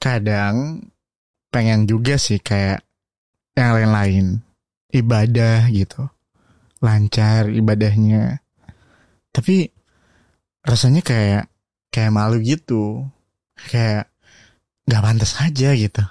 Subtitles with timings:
[0.00, 0.88] kadang
[1.52, 2.80] pengen juga sih kayak
[3.52, 4.26] yang lain-lain.
[4.90, 6.08] Ibadah gitu.
[6.80, 8.40] Lancar ibadahnya.
[9.30, 9.68] Tapi
[10.64, 11.52] rasanya kayak
[11.92, 13.04] kayak malu gitu.
[13.68, 14.08] Kayak
[14.88, 16.02] nggak pantas aja gitu.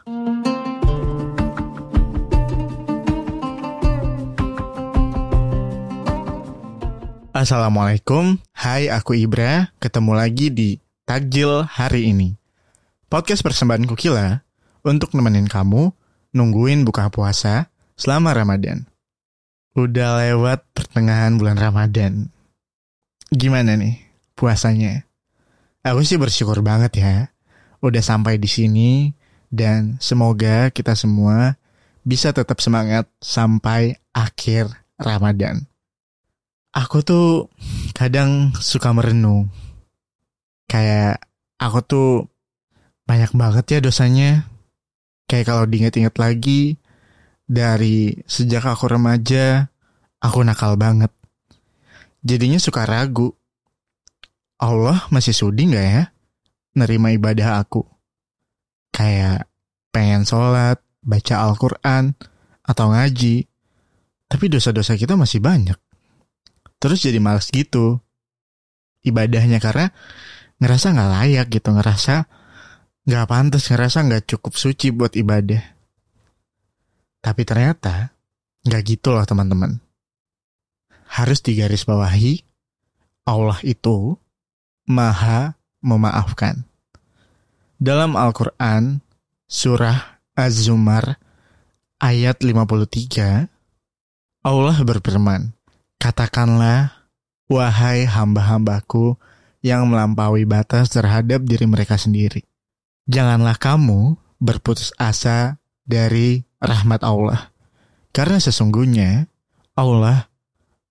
[7.30, 10.70] Assalamualaikum, hai aku Ibra, ketemu lagi di
[11.08, 12.39] Takjil hari ini.
[13.10, 14.46] Podcast persembahan Kukila
[14.86, 15.90] untuk nemenin kamu
[16.38, 18.86] nungguin buka puasa selama Ramadan.
[19.74, 22.30] Udah lewat pertengahan bulan Ramadan.
[23.34, 23.98] Gimana nih
[24.38, 25.10] puasanya?
[25.82, 27.16] Aku sih bersyukur banget ya.
[27.82, 29.10] Udah sampai di sini
[29.50, 31.58] dan semoga kita semua
[32.06, 34.70] bisa tetap semangat sampai akhir
[35.02, 35.66] Ramadan
[36.74, 37.28] aku tuh
[37.98, 39.50] kadang suka merenung.
[40.70, 41.26] Kayak
[41.58, 42.10] aku tuh
[43.10, 44.46] banyak banget ya dosanya.
[45.26, 46.78] Kayak kalau diinget-inget lagi,
[47.50, 49.74] dari sejak aku remaja,
[50.22, 51.10] aku nakal banget.
[52.22, 53.34] Jadinya suka ragu.
[54.62, 56.04] Allah masih sudi gak ya
[56.78, 57.82] nerima ibadah aku?
[58.94, 59.50] Kayak
[59.90, 62.14] pengen sholat, baca Al-Quran,
[62.62, 63.50] atau ngaji.
[64.30, 65.80] Tapi dosa-dosa kita masih banyak
[66.80, 68.00] terus jadi males gitu
[69.04, 69.92] ibadahnya karena
[70.64, 72.26] ngerasa nggak layak gitu ngerasa
[73.10, 75.66] nggak pantas ngerasa nggak cukup suci buat ibadah.
[77.26, 78.14] Tapi ternyata
[78.62, 79.82] nggak gitu loh teman-teman.
[81.10, 82.46] Harus digaris bawahi
[83.26, 84.14] Allah itu
[84.86, 86.70] maha memaafkan.
[87.82, 89.02] Dalam Al-Quran
[89.50, 91.18] surah Az-Zumar
[91.98, 93.50] ayat 53
[94.46, 95.58] Allah berfirman
[96.00, 97.10] Katakanlah,
[97.50, 99.18] wahai hamba-hambaku
[99.60, 102.48] yang melampaui batas terhadap diri mereka sendiri.
[103.10, 107.50] Janganlah kamu berputus asa dari rahmat Allah.
[108.14, 109.26] Karena sesungguhnya
[109.74, 110.30] Allah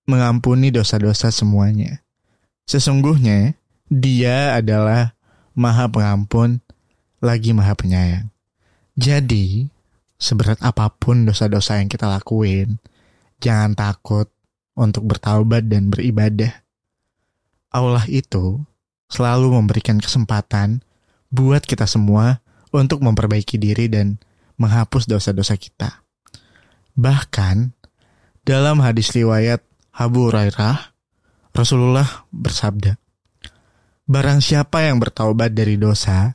[0.03, 2.03] mengampuni dosa-dosa semuanya.
[2.67, 3.55] Sesungguhnya
[3.87, 5.15] dia adalah
[5.55, 6.59] maha pengampun
[7.23, 8.27] lagi maha penyayang.
[8.99, 9.71] Jadi,
[10.19, 12.83] seberat apa pun dosa-dosa yang kita lakuin,
[13.39, 14.27] jangan takut
[14.75, 16.51] untuk bertaubat dan beribadah.
[17.71, 18.59] Allah itu
[19.07, 20.83] selalu memberikan kesempatan
[21.29, 24.21] buat kita semua untuk memperbaiki diri dan
[24.59, 26.03] menghapus dosa-dosa kita.
[26.97, 27.73] Bahkan
[28.43, 29.63] dalam hadis riwayat
[29.95, 30.93] Abu Hurairah,
[31.55, 32.97] Rasulullah bersabda,
[34.09, 36.33] Barang siapa yang bertaubat dari dosa,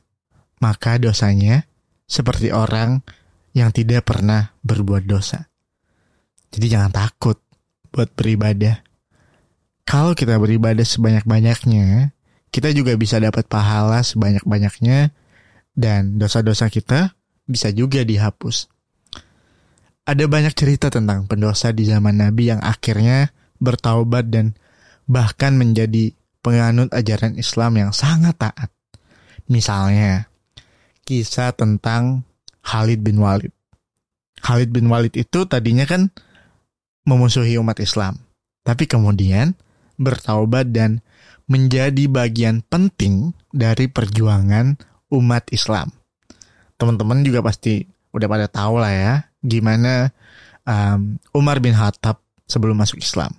[0.63, 1.67] maka dosanya
[2.07, 3.03] seperti orang
[3.51, 5.51] yang tidak pernah berbuat dosa.
[6.55, 7.35] Jadi jangan takut
[7.91, 8.79] buat beribadah.
[9.83, 12.15] Kalau kita beribadah sebanyak-banyaknya,
[12.55, 15.11] kita juga bisa dapat pahala sebanyak-banyaknya
[15.75, 17.11] dan dosa-dosa kita
[17.43, 18.71] bisa juga dihapus.
[20.07, 24.55] Ada banyak cerita tentang pendosa di zaman Nabi yang akhirnya bertaubat dan
[25.03, 28.71] bahkan menjadi penganut ajaran Islam yang sangat taat.
[29.51, 30.31] Misalnya,
[31.03, 32.23] kisah tentang
[32.63, 33.51] Khalid bin Walid.
[34.39, 36.07] Khalid bin Walid itu tadinya kan
[37.03, 38.15] memusuhi umat Islam,
[38.63, 39.59] tapi kemudian
[39.99, 41.03] bertaubat dan
[41.45, 44.77] menjadi bagian penting dari perjuangan
[45.13, 45.93] umat Islam.
[46.75, 49.13] Teman-teman juga pasti udah pada tahu lah ya
[49.43, 50.09] gimana
[50.65, 52.19] um, Umar bin Khattab
[52.49, 53.31] sebelum masuk Islam.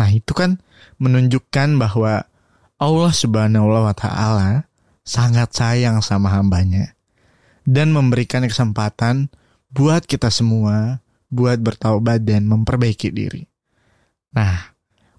[0.00, 0.58] Nah itu kan
[0.98, 2.24] menunjukkan bahwa
[2.80, 4.66] Allah Subhanahu wa Ta'ala
[5.04, 6.96] sangat sayang sama hambanya
[7.68, 9.28] dan memberikan kesempatan
[9.70, 11.04] buat kita semua
[11.34, 13.42] buat bertaubat dan memperbaiki diri.
[14.34, 14.74] Nah,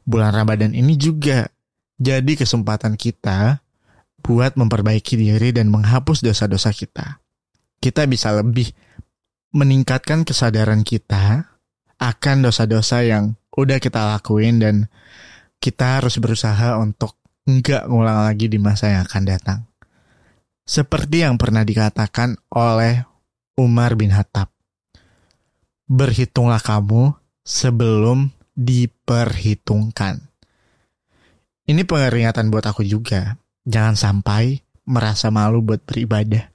[0.07, 1.47] bulan Ramadan ini juga
[1.95, 3.63] jadi kesempatan kita
[4.25, 7.21] buat memperbaiki diri dan menghapus dosa-dosa kita.
[7.77, 8.73] Kita bisa lebih
[9.53, 11.45] meningkatkan kesadaran kita
[12.01, 14.75] akan dosa-dosa yang udah kita lakuin dan
[15.61, 17.15] kita harus berusaha untuk
[17.45, 19.59] nggak ngulang lagi di masa yang akan datang.
[20.65, 23.05] Seperti yang pernah dikatakan oleh
[23.55, 24.49] Umar bin Khattab
[25.85, 27.13] berhitunglah kamu
[27.45, 30.24] sebelum diperhitungkan.
[31.65, 33.41] Ini pengeringatan buat aku juga.
[33.65, 36.53] Jangan sampai merasa malu buat beribadah.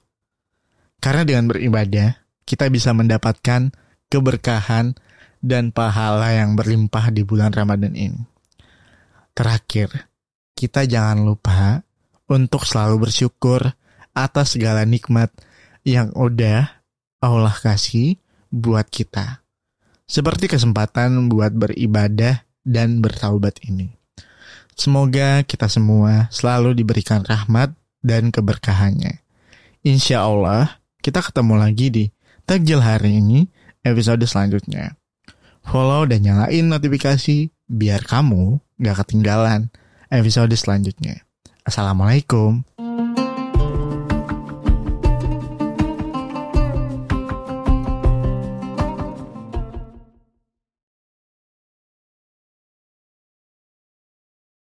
[1.03, 2.15] Karena dengan beribadah,
[2.47, 3.75] kita bisa mendapatkan
[4.07, 4.95] keberkahan
[5.43, 8.23] dan pahala yang berlimpah di bulan Ramadan ini.
[9.35, 10.07] Terakhir,
[10.55, 11.83] kita jangan lupa
[12.31, 13.67] untuk selalu bersyukur
[14.15, 15.31] atas segala nikmat
[15.83, 16.83] yang udah
[17.19, 18.15] Allah kasih
[18.47, 19.43] buat kita.
[20.07, 24.00] Seperti kesempatan buat beribadah dan bertaubat ini.
[24.81, 27.69] Semoga kita semua selalu diberikan rahmat
[28.01, 29.21] dan keberkahannya.
[29.85, 32.05] Insya Allah, kita ketemu lagi di
[32.49, 33.45] Takjil hari ini,
[33.85, 34.97] episode selanjutnya.
[35.61, 39.69] Follow dan nyalain notifikasi biar kamu gak ketinggalan
[40.09, 41.29] episode selanjutnya.
[41.61, 42.65] Assalamualaikum